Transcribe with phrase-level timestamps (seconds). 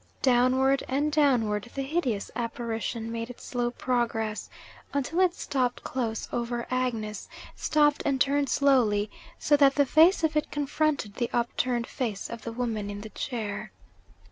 [0.23, 4.49] Downward and downward the hideous apparition made its slow progress,
[4.95, 10.35] until it stopped close over Agnes stopped, and turned slowly, so that the face of
[10.35, 13.71] it confronted the upturned face of the woman in the chair.